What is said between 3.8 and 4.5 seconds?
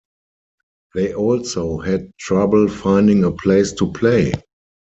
play.